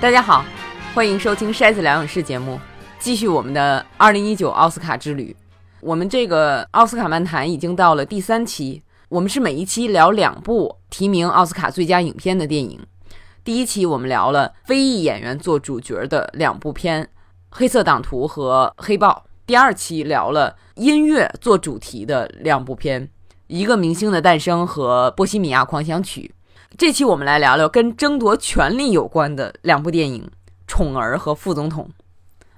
[0.00, 0.42] 大家好，
[0.94, 2.58] 欢迎收听筛子疗养室节目，
[2.98, 5.36] 继续我们的二零一九奥斯卡之旅。
[5.82, 12.80] 我们这个奥斯卡漫谈已经到了第三期，我们是每一期聊两部提名奥斯卡最佳影片的电影。
[13.44, 17.04] 第一期我们聊了非裔演员做主角的两部片，
[17.50, 19.24] 《黑色党徒》和《黑豹》。
[19.46, 23.06] 第二期聊了音乐做主题的两部片，
[23.48, 26.32] 《一个明星的诞生》和《波西米亚狂想曲》。
[26.78, 30.22] 这期我们来聊聊跟争夺权力有关的两部电影
[30.66, 31.90] 《宠儿》和《副总统》。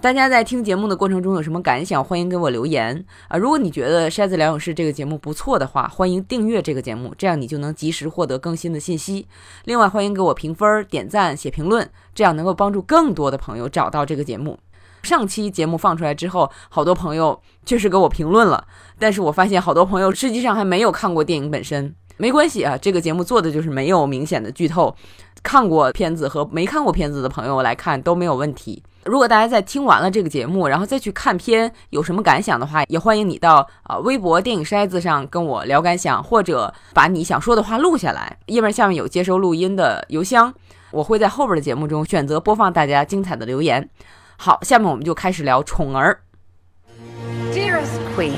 [0.01, 2.05] 大家在听节目的过程中有什么感想？
[2.05, 3.39] 欢迎给我留言啊！
[3.39, 9.27] 如果你觉得《筛子疗养室》这个节目不错的话，欢迎订阅这个节目，这样你就能及时获得更新的信息。
[9.65, 14.59] 另外，欢迎给我评分、点赞、写评论，这样能够帮助更多的朋友找到这个节目。
[15.03, 18.65] 上期节目放出来之后，好多朋友确实给我评论了，
[19.01, 21.93] 但是我发现好多朋友实际上还没有看过电影本身。
[22.23, 24.95] 没关系啊，这个节目做的就是没有明显的剧透，
[25.43, 28.81] 看过片子和没看过片子的朋友来看都没有问题。
[29.03, 38.39] 如果大家在听完了这个节目，然后再去看片，有什么感想的话，也欢迎你到啊微博电影筛子上跟我聊感想，或者把你想说的话录下来。
[38.47, 40.55] 页面下面有接收录音的邮箱，
[40.93, 43.91] 我会在后边的节目中选择播放大家精彩的留言。
[44.37, 46.21] 好，下面我们就开始聊《宠儿》。
[47.53, 48.37] Dearest Queen,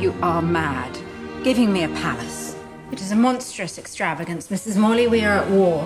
[0.00, 0.98] you are mad.
[1.44, 2.47] Giving me a palace.
[2.90, 4.76] It is a monstrous extravagance, Mrs.
[4.78, 5.06] Morley.
[5.08, 5.84] We are at war.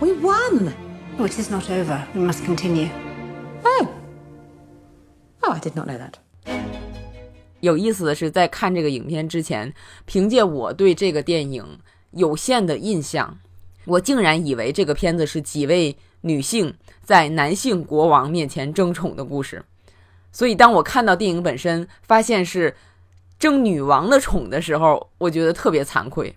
[0.00, 0.72] We won!
[1.18, 2.06] Oh, it is not over.
[2.14, 2.88] We must continue.
[3.64, 3.88] Oh.
[5.42, 6.14] Oh, I did not know that.
[7.60, 11.80] 有意思的是，在看这个影片之前，凭借我对这个电影
[12.12, 13.38] 有限的印象，
[13.84, 19.64] 我竟然以为这个片子是几位女性在男性国王面前争宠的故事。
[20.30, 22.76] 所以，当我看到电影本身，发现是
[23.40, 26.36] 争女王的宠的时候，我觉得特别惭愧。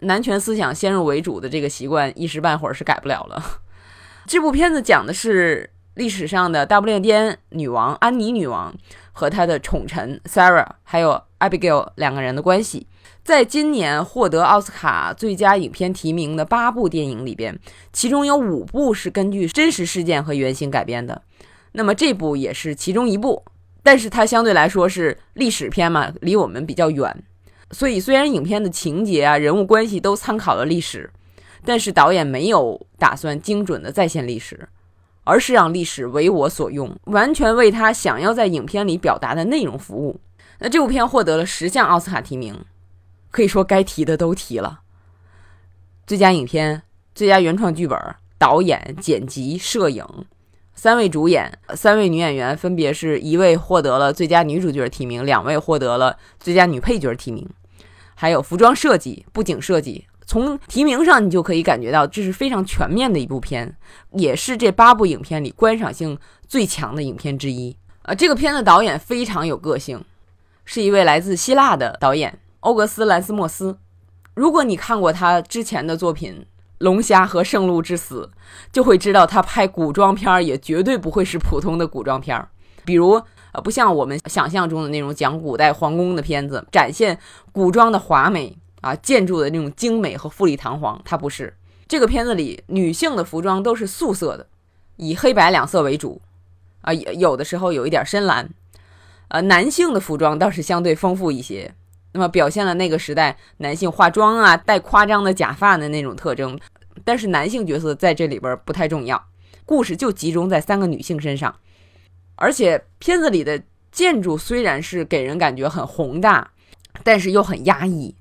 [0.00, 3.60] 男权思想先入为主的这个习惯，一时半会儿是改不了了。
[4.26, 8.74] 这部片子讲的是历史上的大不列颠女王安妮女王
[9.12, 12.86] 和她的宠臣 Sarah 还有 Abigail 两个人的关系。
[13.24, 17.58] 在今年获得奥斯卡最佳影片提名的八部电影里边，
[17.92, 21.20] 其中有五部是根据真实事件和原型改编的。
[21.72, 23.44] 那么这部也是其中一部，
[23.82, 27.24] 但是它相对来说是历史片嘛，离我们比较远。
[27.70, 31.10] 所以虽然影片的情节啊、人物关系都参考了历史，
[31.64, 34.68] 但是导演没有打算精准的再现历史，
[35.24, 40.20] 而是让历史为我所用，完全为他想要在影片里表达的内容服务。
[40.60, 42.64] 那这部片获得了十项奥斯卡提名，
[43.30, 44.80] 可以说该提的都提了：
[46.06, 46.82] 最佳影片、
[47.14, 47.98] 最佳原创剧本、
[48.38, 50.04] 导演、剪辑、摄影。
[50.74, 57.48] 三位主演，三位女演员分别是一位获得了最佳女主角提名，两位获得了最佳女配角提名，
[58.20, 60.04] 还有服装设计、布景设计。
[60.26, 63.76] 从提名上，你就可以感觉到这是非常全面的一部片，
[64.10, 66.18] 也是这八部影片里观赏性
[66.48, 67.76] 最强的影片之一。
[68.02, 70.04] 呃，这个片的导演非常有个性，
[70.64, 73.78] 是一位来自希腊的导演欧格斯·兰斯莫斯。
[74.34, 76.44] 如果你看过他之前的作品，
[76.78, 78.30] 龙虾和圣鹿之死，
[78.72, 82.44] 就会知道他拍古装片也绝对不会是普通的古装片。
[82.84, 83.22] 比如，
[83.52, 87.18] 呃，不像我们想象中的那种讲古代皇宫的片子，展现
[87.52, 91.00] 古装的华美啊，建筑的那种精美和富丽堂皇。
[91.04, 91.54] 它不是
[91.86, 94.46] 这个片子里女性的服装都是素色的，
[94.96, 96.20] 以黑白两色为主
[96.82, 98.48] 啊，有的时候有一点深蓝。
[99.28, 101.74] 呃，男性的服装倒是相对丰富一些。
[102.12, 106.58] 那么表现了那个时代男性化妆啊、戴夸张的假发的那种特征，
[107.04, 109.22] 但是男性角色在这里边不太重要，
[109.66, 111.54] 故事就集中在三个女性身上，
[112.38, 116.50] 而且片子里的建筑虽然是给人感觉很宏大，
[117.04, 118.14] 但是又很压抑，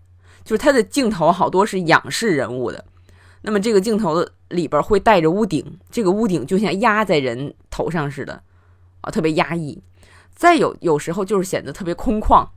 [0.43, 2.83] 就是它的镜头好多是仰视人物的，
[3.41, 8.41] 那么这个镜头里边会带着屋顶，这个屋顶就像压在人头上似的，
[9.01, 9.81] 啊，特别压抑，
[10.35, 12.47] 再有有时候就是显得特别空旷。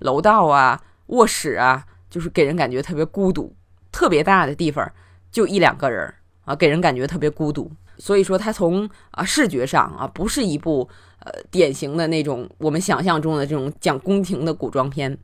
[0.00, 3.56] 楼道啊，卧室啊，就是给人感觉特别孤独。
[3.90, 4.92] 特别大的地方
[5.32, 6.12] 就一两个人
[6.44, 7.72] 啊，给人感觉特别孤独。
[7.96, 10.86] 所以说，它从啊视觉上啊，不是一部
[11.26, 15.18] 呃典型的那种我们想象中的这种讲宫廷的古装片。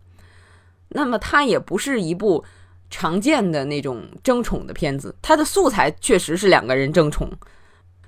[0.89, 2.45] 那么，它也不是一部
[2.91, 5.15] 常见的那种争宠的片子。
[5.23, 7.31] 它的素材确实是两个人争宠，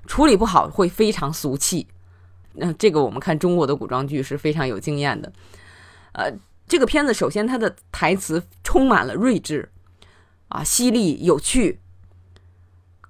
[0.05, 1.87] 处理不好会非常俗气。
[2.53, 5.31] 那这个我们看中国的古装剧是非常有经验的，
[6.13, 6.31] 呃。
[6.67, 9.69] 这个片子首先，它的台词充满了睿智，
[10.47, 11.79] 啊，犀利有趣。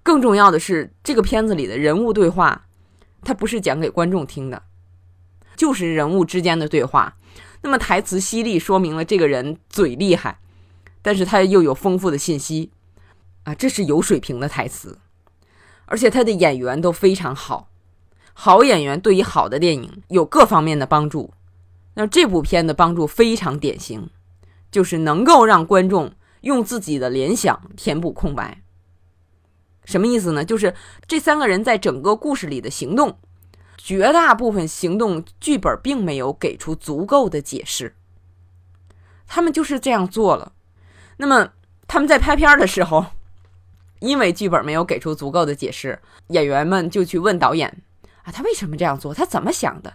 [0.03, 2.67] 更重要的是，这个片子里的人物对话，
[3.23, 4.61] 它不是讲给观众听的，
[5.55, 7.17] 就是人物之间的对话。
[7.61, 10.39] 那么台词犀利，说明了这个人嘴厉害，
[11.01, 12.71] 但是他又有丰富的信息，
[13.43, 14.99] 啊，这是有水平的台词。
[15.85, 17.69] 而且他的演员都非常好。
[18.33, 21.33] 好演员对于好的电影有各方面的帮助。
[21.93, 24.09] 那这部片的帮助非常典型，
[24.69, 26.11] 就是能够让观众
[26.41, 28.61] 用自己的联想填补空白。
[29.85, 30.43] 什么意思呢？
[30.43, 30.73] 就是
[31.07, 33.17] 这三个人在整个故事里的行动，
[33.77, 37.95] 绝大部分行动剧本并没有给出足够的解释，
[39.27, 40.53] 他们就是这样做了。
[41.17, 41.53] 那么
[41.87, 43.05] 他们在拍片的时候，
[43.99, 47.81] 因为剧本没有给出足够的解释，演员们就去问导演
[48.23, 49.13] 啊，他为什么这样做？
[49.13, 49.93] 他怎么想的？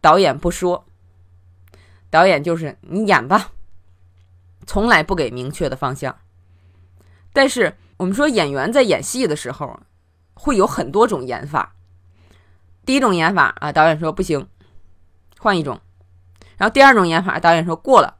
[0.00, 0.84] 导演不说，
[2.10, 3.52] 导演就是你演吧，
[4.66, 6.16] 从来不给明确的方向。
[7.32, 7.76] 但是。
[7.98, 9.78] 我们说演员在演戏的时候，
[10.34, 11.76] 会有很多种演法。
[12.84, 14.46] 第一种演法啊，导演说不行，
[15.38, 15.80] 换一种。
[16.56, 18.16] 然后第二种演法，导演说过了，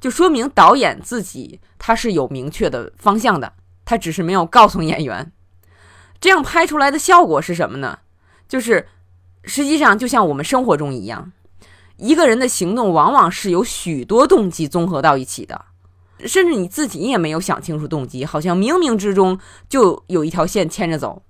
[0.00, 3.52] 就说明导演自己他是有明确的方向的，
[3.84, 5.32] 他只是没有告诉演员。
[6.20, 7.98] 这样拍出来的效果是什么呢？
[8.48, 8.88] 就是
[9.44, 11.32] 实际上就像我们生活中一样，
[11.96, 15.66] 一个人的行动往往是由许多动机综合到一起的。
[16.20, 19.38] 甚至你自己也没有想清楚动机，好像冥冥之中
[19.68, 21.22] 就有一条线牵着走。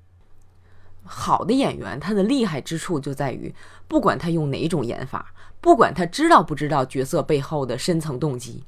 [1.07, 3.55] 好的演员，他的厉害之处就在于，
[3.89, 8.65] 不管他用哪种演法，不管他知道不知道角色背后的深层动机，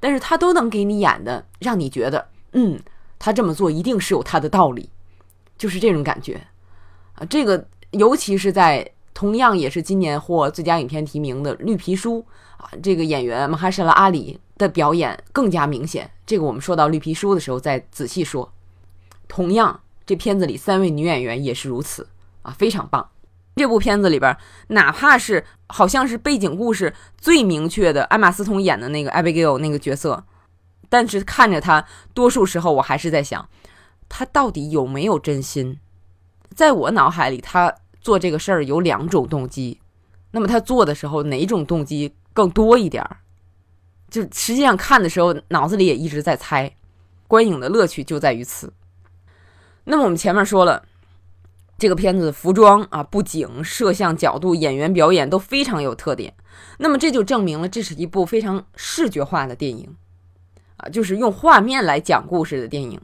[0.00, 2.80] 但是他都能给你演的，让你觉得，嗯，
[3.18, 4.90] 他这么做一定是有他的道理，
[5.56, 6.40] 就是这种感觉
[7.14, 7.24] 啊。
[7.24, 12.18] 这个尤其是在同样也是今年获最佳影片提名的《绿皮书》
[12.62, 14.38] 啊，这个演员马哈沙拉阿里。
[14.58, 18.50] 的表演更加明显，这个我们说到绿皮书的时候再仔细说。
[19.28, 22.08] 同样，这片子里三位女演员也是如此
[22.42, 23.10] 啊，非常棒。
[23.56, 24.36] 这部片子里边，
[24.68, 30.24] 哪怕是好像是背景故事最明确的艾玛斯通演的那个 Abigail 那个角色，
[30.88, 33.48] 但是看着她，多数时候我还是在想，
[34.08, 35.80] 她到底有没有真心？
[36.54, 39.80] 在我脑海里，她做这个事儿有两种动机，
[40.30, 43.16] 那么她做的时候哪种动机更多一点儿？
[44.10, 46.70] 就实际上看的时候，脑子里也一直在猜，
[47.26, 48.72] 观影的乐趣就在于此。
[49.88, 50.82] 那么我们前面说了，
[51.78, 56.34] 这个片子服装啊、布景、摄像角度、演员表演都非常有特点。
[56.78, 59.96] 那么这就证明了这是一部非常视觉化的电影
[60.76, 63.00] 啊，就是用画面来讲故事的电影。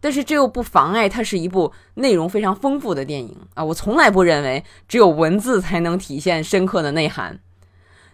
[0.00, 3.64] 但是这又不妨碍它是一部内容非常丰富的电影啊。
[3.64, 7.40] 我从来不认为只有文字才能体现深刻的内涵。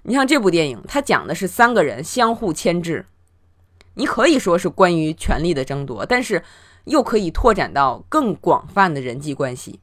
[0.05, 3.05] 你像这部电影，它讲的是三个人相互牵制，
[3.95, 6.43] 你可以说是关于权力的争夺，但是
[6.85, 9.81] 又可以拓展到更广泛的人际关系。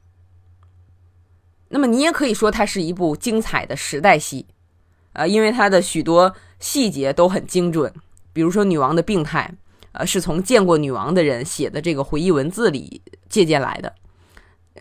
[1.69, 4.47] 那么你也可以说它是一部精彩的时代戏，
[5.13, 7.93] 呃，因为它的许多细节都很精准，
[8.33, 9.53] 比如说女王的病态，
[9.91, 13.93] 呃，是从见过女王的人写的这个回忆文字里借鉴来的。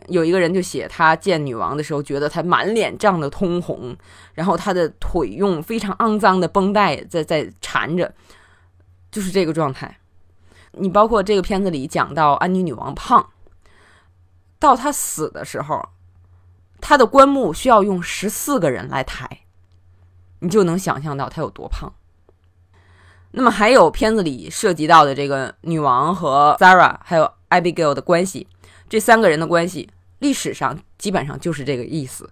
[0.06, 3.96] 有一个人就写他见女王的时候，觉得她满脸涨得通红，
[4.32, 8.14] 然后她的腿用非常肮脏的绷带在在缠着，
[9.10, 9.98] 就是这个状态。
[10.72, 13.30] 你包括这个片子里讲到安妮女王胖，
[14.58, 15.88] 到她死的时候，
[16.80, 19.40] 她的棺木需要用十四个人来抬，
[20.40, 21.92] 你就能想象到她有多胖。
[23.32, 28.46] 那么还有片子里涉及到的这个女王和 Sarah 还有 Abigail 的关系。
[28.88, 32.30] 这三个人的关系，历史上基本上就是这个意思，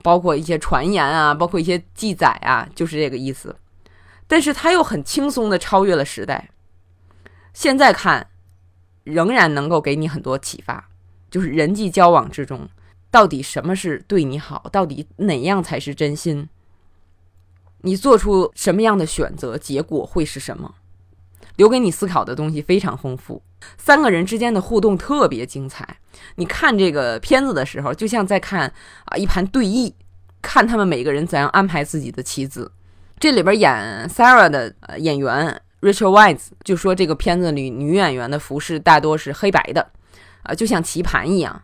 [0.00, 3.56] 包括一些传言啊，包括一些记载啊，就是这个意思。
[4.28, 6.48] 但是他又很轻松的超越了时代，
[7.52, 8.26] 现在看
[9.04, 10.88] 仍然能够给你很多启发，
[11.30, 12.68] 就是人际交往之中，
[13.10, 16.48] 到底什么是对你好，到底哪样才是真心，
[17.82, 20.74] 你做出什么样的选择，结果会是什么？
[21.56, 23.42] 留给你思考的东西非常丰富，
[23.76, 25.98] 三个人之间的互动特别精彩。
[26.36, 28.72] 你看这个片子的时候，就像在看
[29.04, 29.92] 啊一盘对弈，
[30.40, 32.72] 看他们每个人怎样安排自己的棋子。
[33.18, 39.86] 这里边演 Sarah 的演员 Richard Wise 就说，这个片子里女演员的服饰大多是黑白的，
[40.44, 41.62] 啊，就像棋盘一样。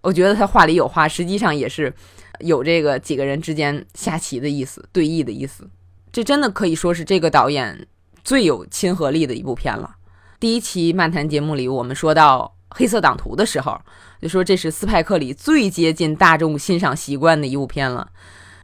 [0.00, 1.92] 我觉得他话里有话，实际上也是
[2.40, 5.68] 有这个几个人之间下棋的意思，对弈的意思。
[6.10, 7.86] 这真的可以说是这个导演。
[8.24, 9.96] 最有亲和力的一部片了。
[10.38, 13.76] 第一期漫谈节目里，我们说到《黑色党徒》的时候，
[14.20, 18.08] 就说这是斯派克里最接近大众欣赏习惯的一部片了，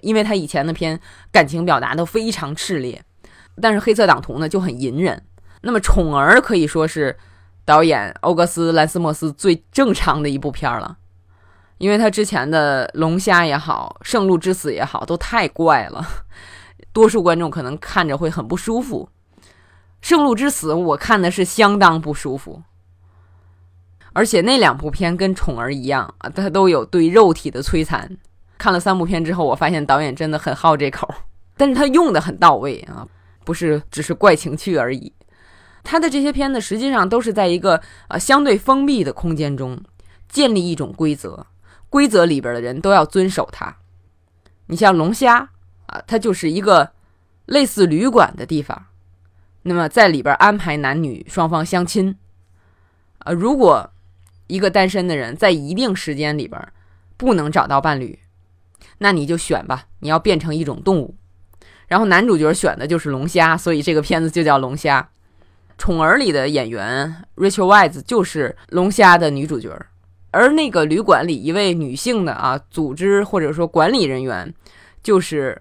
[0.03, 1.01] 因为他以前的片
[1.33, 3.03] 感情表达都非常炽烈，
[3.61, 5.23] 但是《黑色党徒》呢就很隐忍。
[5.63, 7.17] 那么《宠儿》可以说是
[7.65, 10.97] 导演欧格斯·兰斯莫斯最正常的一部片了，
[11.79, 16.07] 因为他之前的《龙虾》也好，《圣路之死》也好，都太怪了，
[16.93, 19.09] 多数观众可能看着会很不舒服。
[20.01, 22.63] 圣路之死，我看的是相当不舒服，
[24.13, 28.17] 而且那两部片跟《宠儿》一样啊，它都有对肉体的摧残。
[28.57, 31.13] 看了三部片之后，我发现导演真的很好这口，
[31.57, 33.07] 但是他用的很到位啊，
[33.49, 35.11] 不是只是怪情趣而已。
[35.83, 39.83] 他的这些片子实际上都是在一个呃相对封闭的空间中
[40.29, 41.47] 建立一种规则，
[41.89, 43.75] 规则里边的人都要遵守它。
[44.67, 45.49] 你像龙虾
[45.87, 46.93] 啊，它就是一个
[47.47, 48.85] 类似旅馆的地方，
[49.63, 52.15] 那么在里边安排男女双方相亲。
[53.21, 53.91] 呃，如果
[54.49, 56.61] 一个单身的人在一定时间里边
[57.17, 58.19] 不能找到伴侣，
[58.99, 61.17] 那你就选吧，你要变成一种动物。
[61.89, 65.01] 然后男主角选的就是龙虾，所以这个片子就叫《龙虾》。
[65.81, 69.71] 《宠儿》里的演员 Rachel Weisz 就是龙虾的女主角，
[70.33, 74.53] 而那个旅馆里一位女性的啊组织或者说管理人员，
[75.03, 75.57] 就是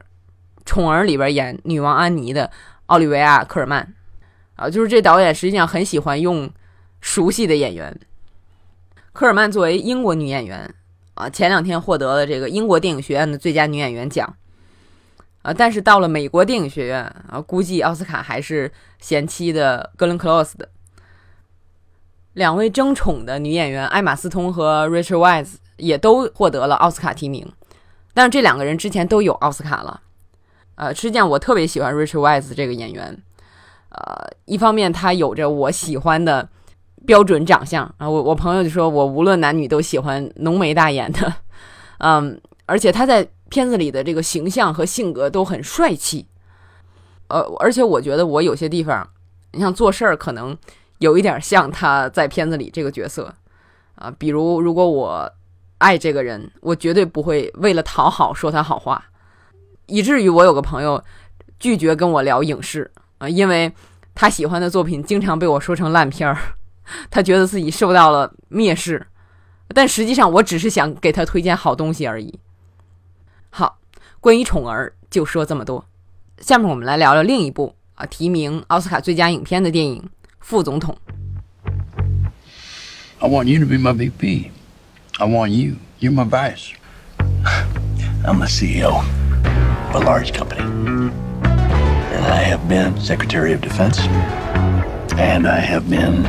[0.65, 2.50] 《宠儿》里边演女王安妮的
[2.88, 3.93] 奥利维亚·科尔曼
[4.55, 6.50] 啊，就是这导演实际上很喜欢用
[7.00, 7.96] 熟悉的演员。
[9.13, 10.74] 科尔曼作为英国女演员
[11.13, 14.36] 啊，前两天获得了这个英国电影学院的最佳女演员奖。
[15.48, 20.68] 啊，但是到了美国电影学院啊，估计奥斯卡还是贤妻的格伦·克洛斯的。
[22.34, 27.50] 两位争宠的女演员艾玛·斯通和 Rachel Wise 也都获得了奥斯卡提名，
[28.13, 30.01] 但是这两个人之前都有奥斯卡了。
[30.75, 33.18] 呃，实际上我特别喜欢 Rachel Wise 这个演员，
[33.88, 36.50] 呃，一方面他有着我喜欢的
[37.06, 41.34] 标准长相啊，我我朋友就说我无论男女都喜欢浓眉大眼的，
[42.00, 43.25] 嗯，而且他在。
[43.50, 46.27] 片子里的这个形象和性格都很帅气，
[47.27, 49.08] 呃，而且我觉得我有些地方，
[49.54, 50.58] 你像做事儿可能
[51.00, 53.34] 有一点像他在片子里这个角色。
[53.96, 54.13] 啊。
[54.18, 55.32] 比如，如果我
[55.77, 59.04] 爱这个人，我绝对不会为了讨好说他好话，
[59.88, 61.04] 以至于我有个朋友
[61.60, 62.92] 拒绝跟我聊影视。
[63.20, 63.72] 啊，因为
[64.13, 66.38] 他喜欢的作品经常被我说成烂片儿，
[67.10, 69.08] 他觉得自己受到了蔑视，
[69.74, 72.39] 但实际上我只是想给他推荐好东西而已。
[74.19, 75.86] 关于宠儿就说这么多。
[76.39, 80.01] 下面我们来聊聊另一部啊提名奥斯卡最佳影片的电影
[80.39, 80.97] 《副总统》。
[83.19, 84.51] I want you to be my VP.
[85.19, 85.77] I want you.
[86.00, 86.74] You're my vice.
[88.24, 89.03] I'm the CEO
[89.89, 90.62] of a large company.
[90.62, 94.00] And I have been Secretary of Defense.
[95.17, 96.25] And I have been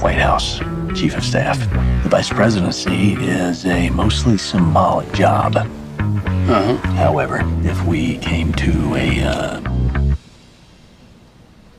[0.00, 0.60] White House
[0.94, 1.58] Chief of Staff.
[2.02, 5.56] The Vice Presidency is a mostly symbolic job.
[6.00, 6.76] Uh-huh.
[6.96, 9.60] However, if we came to a uh,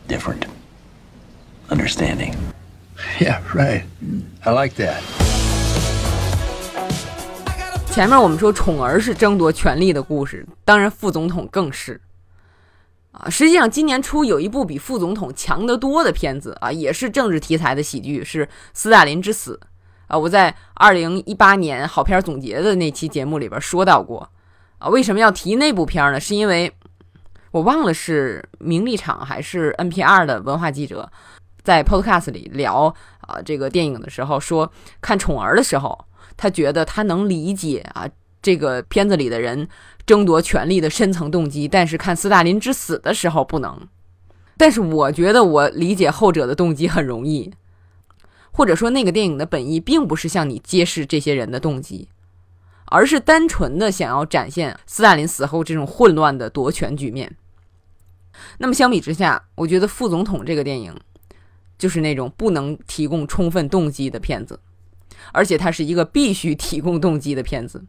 [0.08, 0.46] different
[1.70, 2.36] understanding.
[3.20, 3.84] Yeah, right.
[4.46, 5.02] I like that.
[7.92, 12.00] 前面我们说宠儿是争夺权力的故事，当然副总统更是
[13.12, 13.30] 啊。
[13.30, 19.60] 实际上，今年初有一部比副总统强得多的片子啊，也是政治题材的喜剧，是《斯大林之死》
[20.12, 20.18] 啊。
[20.18, 24.30] 我在二零一八年好片总结的那期节目里边说到过。
[24.78, 26.20] 啊，为什么要提那部片呢？
[26.20, 26.72] 是因为
[27.52, 31.12] 我忘了是名利场还是 NPR 的文化记者
[31.64, 38.10] 在 Podcast 里聊啊这个电影的时候说，看宠儿的时候，他觉得他能理解啊
[38.42, 39.68] 这个片子里的人
[40.08, 43.88] 争夺权力的深层动机，但是看斯大林之死的时候不能。
[44.58, 47.54] 但是我觉得我理解后者的动机很容易，
[48.52, 52.10] 或者说那个电影的本意并不是向你揭示这些人的动机。
[52.94, 57.38] 而是单纯的想要展现斯大林死后这种混乱的夺权局面。
[58.58, 60.94] 那么相比之下，我觉得《副总统》这个电影
[61.78, 64.60] 就是那种不能提供充分动机的片子，
[65.32, 67.86] 而且它是一个必须提供动机的片子，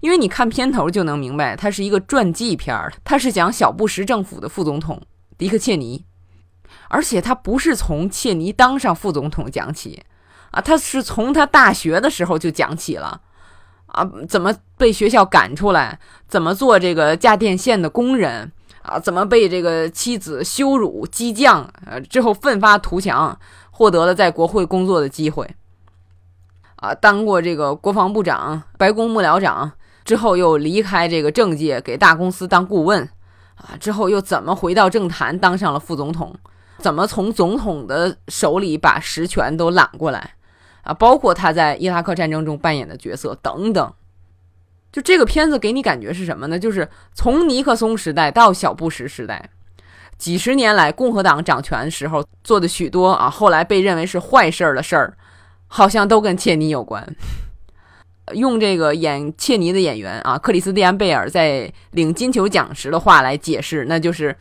[0.00, 5.02] 因为你看片头就能明白，它是一个传记片儿，它是讲小布什政府的副总统
[5.36, 6.04] 迪克·切尼，
[6.88, 10.02] 而且他不是从切尼当上副总统讲起
[10.50, 13.20] 啊，他是从他大学的时候就讲起了。
[13.86, 15.98] 啊，怎么被学校赶出来？
[16.26, 18.50] 怎么做这个架电线的工人？
[18.82, 21.68] 啊，怎么被这个妻子羞辱、激将？
[21.86, 23.38] 呃，之后奋发图强，
[23.70, 25.48] 获得了在国会工作的机会。
[26.76, 29.72] 啊，当过这个国防部长、白宫幕僚长，
[30.04, 33.08] 之后又离开这个政界，给大公司当顾问。
[33.54, 36.34] 啊，之后又怎么回到政坛，当上了副总统？
[36.78, 40.34] 怎么从总统的手里把实权都揽过来？
[40.82, 43.92] 啊，包括他在伊拉克战争中扮演的角色等等，
[44.92, 46.58] 就这个片子给你感觉是什么呢？
[46.58, 49.48] 就是从尼克松时代到小布什时代，
[50.18, 55.16] 几十年来共和党掌权时候做的许多啊，后来被认为是坏事儿的事儿，
[55.68, 57.02] 好像都跟切尼有关。
[58.32, 64.36] 用这个演切尼的演员啊，克里斯蒂安贝尔在领金球奖时的话来解释，那就是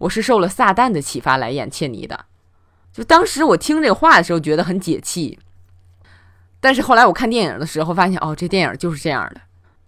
[0.00, 2.26] 我是受了撒旦的启发来演切尼的。
[2.92, 5.38] 就当时我听这话的时候，觉得很解气。
[6.60, 9.40] 但是后来我看电影的时候发现，哦，这电影就是这样的。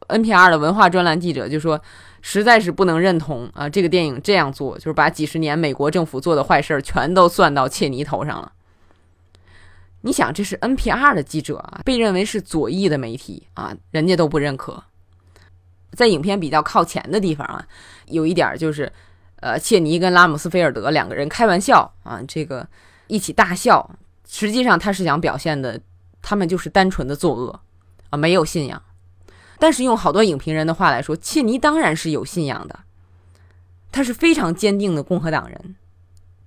[0.09, 1.81] NPR 的文化专栏记者就说，
[2.21, 8.53] 实在是不能认同啊，这个电影这样做，就是把几十年美国政府做的坏事儿全都算到切尼头上了。
[10.03, 14.83] 你想，这是 NPR 的记者啊，被认为是左翼的媒体啊，人家都不认可。
[15.93, 17.65] 在影片比较靠前的地方啊，
[18.07, 18.91] 有一点就是，
[19.43, 22.67] 呃，切尼跟拉姆斯菲尔德两个人开玩笑啊，这个
[23.09, 23.91] 一起大笑，
[24.29, 25.81] 实际上他是想表现的，
[26.23, 27.61] 他们就是单纯的作恶
[28.11, 28.81] 啊，没有信仰。
[29.59, 32.81] 但是用好多影评人的话来说，切尼当然是有信仰的，
[33.91, 35.75] 他是非常坚定的共和党人，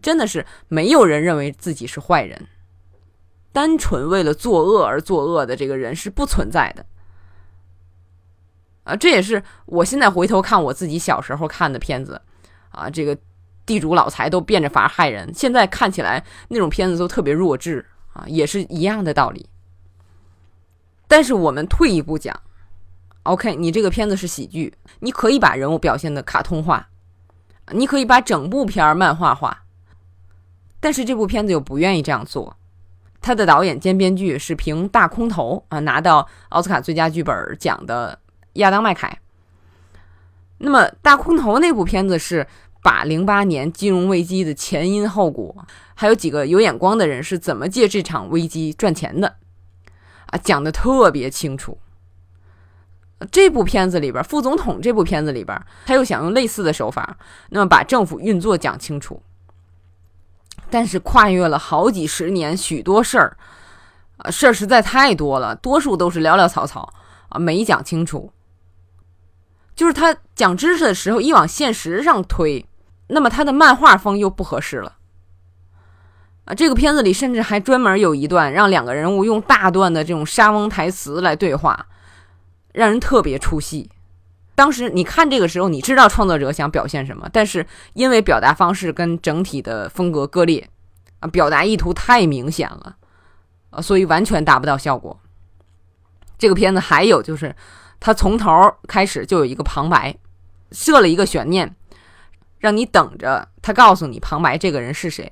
[0.01, 2.47] 真的是没有人认为自己是坏人。
[3.51, 6.85] 单纯为了作恶而作恶的这个人是不存在的，
[8.83, 12.21] 啊，这也是我现在回头看我自己小时候看的片子，
[12.75, 13.17] 啊，这个
[13.65, 19.49] 地主老财都变着法害人，现在看起来那种片子都特别弱智啊，也是一样的道理。
[21.07, 22.39] 但是我们退一步讲
[23.23, 26.89] ，OK，你这个片子是喜剧，你可以把人物表现的卡通化，
[27.71, 29.63] 你可以把整部片儿漫画化，
[30.79, 32.57] 但是这部片子又不愿意这样做。
[33.21, 38.19] 他的导演兼编剧是凭《大空头》啊拿到奥斯卡最佳剧本奖的
[38.53, 39.17] 亚当麦凯。
[40.57, 42.45] 那么，《大空头》那部片子是
[42.85, 45.65] 把零八年金融危机的前因后果，
[45.95, 49.37] 还有几个有眼光的人是怎么借这场危机赚钱的，
[50.27, 51.79] 啊，讲的特别清楚。
[53.31, 57.17] 这部片子里边，《副总统》这部片子里边，他又想用类似的手法，
[57.49, 59.23] 那么把政府运作讲清楚。
[60.69, 63.35] 但是跨越了好几十年，许多事儿，
[64.17, 66.93] 啊，事儿实在太多了，多数都是潦潦草草
[67.29, 68.31] 啊，没讲清楚。
[69.75, 72.63] 就是他讲知识的时候，一往现实上推，
[73.07, 74.97] 那么他的漫画风又不合适了。
[76.45, 81.87] 啊，这个片子里甚至还专门有一段让两个人物用大段的这种沙翁台词来对话，
[82.71, 83.89] 让人特别出戏。
[84.53, 90.69] 当时你看这个时候，你知道创作者想表现什么，但是因为表达方式跟整体的风格割裂，
[91.19, 92.95] 啊，表达意图太明显了，
[93.71, 95.19] 啊，所以完全达不到效果。
[96.37, 97.55] 这个片子还有就是，
[97.99, 100.15] 他从头开始就有一个旁白，
[100.71, 101.75] 设了一个悬念，
[102.59, 105.31] 让你等着他告诉你旁白这个人是谁。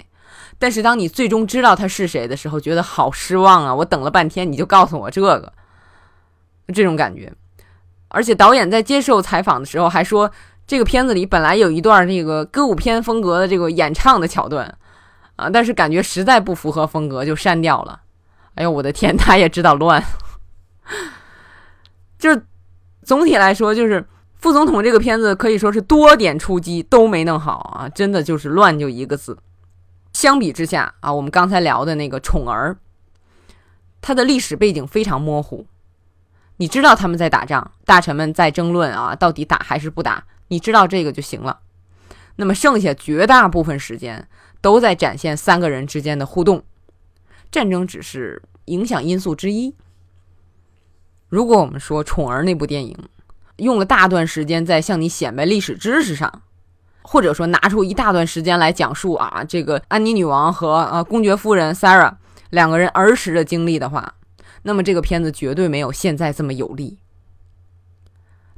[0.59, 3.73] 但是当你最终知道他是谁的时候，觉得好失望啊！
[3.73, 5.51] 我等了半天，你就告诉我这个，
[6.73, 7.33] 这种感觉。
[8.07, 10.31] 而且导演在接受采访的时候还说，
[10.67, 14.77] 这个片子里本来有一段那个歌舞片风格的这个演唱的桥段，
[15.35, 18.01] 啊，但是感觉实在不符合风格，就删掉了。
[18.53, 20.01] 哎呦，我的天，他也知道乱。
[22.19, 22.45] 就是
[23.01, 24.05] 总体来说，就是
[24.43, 29.37] 副总统这个片子可以说是多点出击都没弄好啊，真的就是乱就一个字。
[30.11, 32.75] 相比之下啊，我们刚才聊的那个宠儿，
[34.01, 35.65] 它的历史背景非常模糊。
[36.57, 40.25] 你知道他们在打仗，大臣们在争论啊，到底打还是不打？
[40.49, 41.61] 你知道这个就行了。
[42.35, 44.27] 那么剩下绝大部分时间
[44.59, 46.61] 都在展现三个人之间的互动，
[47.49, 49.73] 战争只是影响因素之一。
[51.29, 52.97] 如果我们说《宠儿》那部电影
[53.57, 56.41] 用了大段时间在向你显摆历史知识上，
[57.01, 62.15] 或者说拿出一大段时间来讲述啊，这个安妮女王和啊公爵夫人 Sarah
[62.49, 64.15] 两个人儿时的经历的话。
[64.65, 66.97] 那么这个片子绝对没有现在这么有力。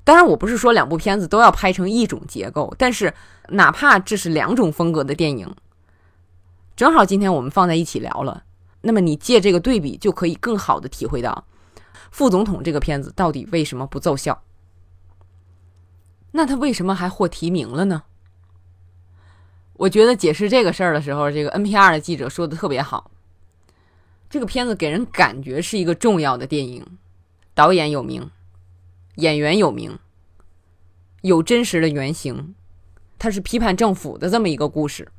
[0.04, 3.12] 当然，我不是说两部片子都要拍成一种结构，但是
[3.50, 5.52] 哪怕这是两种风格的电影，
[6.76, 8.44] 正好今天我们放在一起聊了，
[8.82, 11.46] 那么你借这个对比就可以更好的体会到
[12.12, 14.44] 副总统这个片子到底为什么不奏效。
[16.36, 18.04] 那他为什么还获提名了呢？
[19.78, 23.10] 我觉得解释这个事儿的时候，这个 NPR 的记者说的特别好。
[24.30, 26.86] 这个片子给人感觉是一个重要的电影，
[27.54, 28.30] 导演有名，
[29.16, 29.98] 演员有名，
[31.22, 32.54] 有真实的原型，
[33.18, 35.10] 它是批判政府的这么一个故事，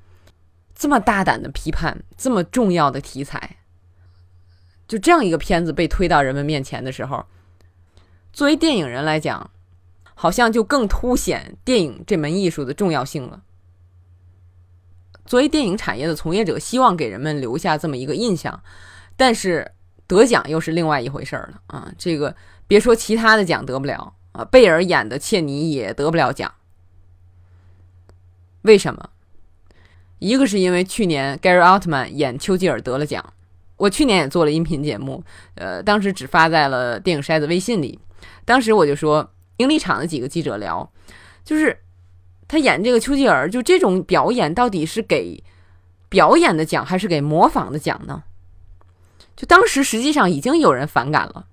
[0.74, 3.56] 这么大胆的批判，这么重要的题材，
[4.86, 7.24] 就这样一个片子被推到人们面前的时候，
[8.34, 9.50] 作为电影人来讲，
[10.16, 13.42] 好像就更凸显电影这门艺术的重要性了。
[15.26, 18.62] 作为电影产业的从业者，希望给人们留下这么一个印象。
[19.16, 19.72] 但是
[20.06, 21.92] 得奖又是另外一回事了啊！
[21.98, 22.34] 这个
[22.66, 26.52] 别说其他的奖得不了啊，贝尔演的切尼也得不了奖。
[28.62, 29.10] 为什么？
[30.18, 33.32] 一个是因为去年 Gary Altman 演丘吉尔得了奖，
[33.76, 35.24] 我去年也做了音频节目，
[35.56, 37.98] 呃，当时只发在了电影筛子微信里。
[38.44, 40.90] 当时我就说，影礼场的几个记者聊，
[41.44, 41.78] 就是
[42.48, 45.42] 他演这个丘吉尔，就这种表演到底是给
[46.08, 48.22] 表演的奖还是给模仿的奖呢？
[49.34, 51.46] 就当时实际上已经有人反感了，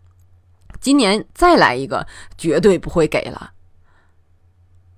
[0.80, 3.52] 今年再来一个绝对不会给了。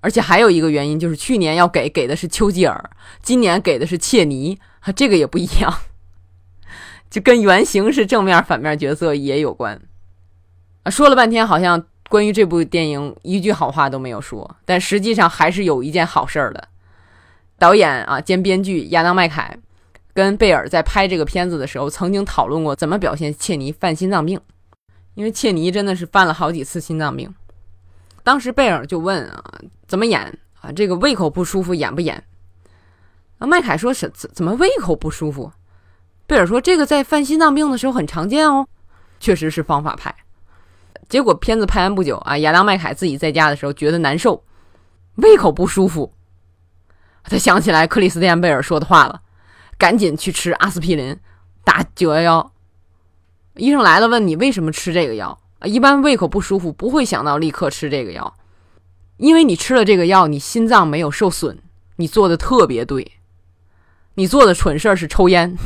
[0.01, 2.91] 而且还有一个原因就是去年要给给的是丘吉尔，
[3.23, 4.59] 今年给的是切尼，
[4.95, 5.79] 这个也不一样，
[7.09, 9.81] 就跟原型是正面反面角色也有关。
[10.83, 16.67] 啊，说了半天好像关于这部电影一句好话都没有说，但实际上还是有一件好事儿的。
[17.57, 19.57] 导演啊兼编剧亚当·麦凯
[20.13, 24.39] 跟贝尔在拍这个片子的时候，曾经讨论过怎么表现切尼犯心脏病，
[25.15, 27.33] 因为切尼真的是犯了好几次心脏病。
[28.23, 30.21] 当时贝尔就问啊，怎么演
[30.61, 30.71] 啊？
[30.71, 32.23] 这个胃口不舒服演不演？
[33.39, 35.51] 啊，麦凯说是怎怎么胃口不舒服？
[36.27, 38.67] 贝尔说这个在犯心脏病的时候很常见哦，
[39.19, 40.15] 确实是方法派。
[41.07, 44.43] 结果片子拍完不久啊，亚当麦凯自己在家的时候觉得难受，
[45.15, 46.13] 胃口不舒服，
[47.23, 49.21] 他想起来克里斯蒂安贝尔说的话了，
[49.77, 51.17] 赶紧去吃阿司匹林，
[51.63, 52.51] 打九幺幺。
[53.55, 55.39] 医生来了，问你为什么吃这个药？
[55.59, 58.35] 啊一般胃口不舒服不会想到立刻吃这个药，
[59.17, 61.59] 因为你吃了这个药，你心脏没有受损，
[61.95, 63.13] 你做的特别对。
[64.15, 65.57] 你做的蠢事儿是抽烟，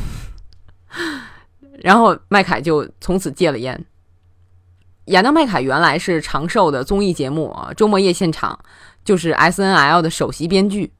[1.82, 3.84] 然后麦凯就从此戒了烟。
[5.06, 8.58] 亚当麦凯原来是长寿的综艺节目《啊周末夜现场》，
[9.04, 10.92] 就是 S N L 的首席编剧，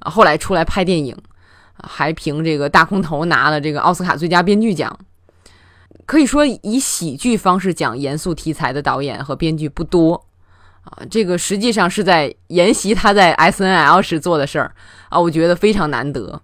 [0.00, 1.16] 后来出来拍电影，
[1.82, 4.98] 还凭这个大空头拿了这个奥斯卡最佳编剧奖。
[6.04, 10.26] 可以说，以喜剧方式讲严肃题材的导演和编剧不多
[10.82, 10.98] 啊。
[11.10, 14.74] 这个实际上是在沿袭他在 S N L 时做的事儿
[15.08, 16.40] 啊，我觉得非常难得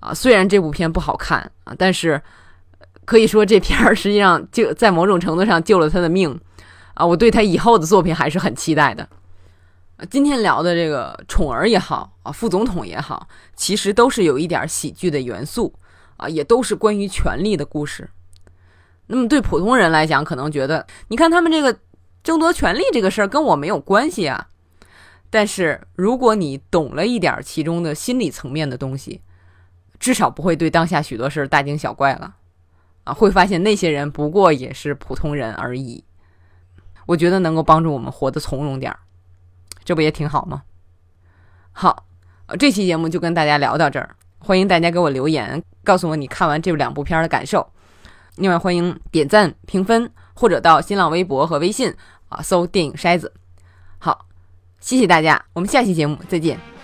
[0.00, 0.12] 啊。
[0.12, 2.20] 虽然这部片不好看啊，但是
[3.10, 6.40] 可以说这片儿 实际上就在某种程度上救了他的命
[6.94, 7.04] 啊。
[7.04, 9.08] 我对他以后的作品还是很期待的。
[10.08, 15.74] 今天聊的这个宠儿也好啊，副总统也好，其实都是有一点喜剧的元素
[16.18, 18.08] 啊，也都是关于权力的故事。
[19.08, 21.76] 那么对普通人来讲，可能觉得你看他们这个
[22.22, 24.46] 争夺权力这个事儿跟我没有关系啊。
[25.30, 29.20] 但是如果你懂了一点其中的心理层面的东西，
[29.98, 32.36] 至少不会对当下许多事儿大惊小怪了
[33.12, 36.04] 会发现那些人不过也是普通人而已。
[37.06, 38.98] 我觉得能够帮助我们活得从容点儿，
[39.84, 40.62] 这不也挺好吗？
[41.72, 42.04] 好，
[42.58, 47.68] 这期节目就跟大家聊到这儿，欢迎大家给我留言，告诉我你看完这两部片的感受。
[48.36, 51.94] 另外，欢迎点赞、评分，或者到新浪微博和微信
[52.28, 53.32] 啊搜“电影筛子”。
[53.98, 54.26] 好，
[54.78, 56.79] 谢谢大家，我们下期节目再见。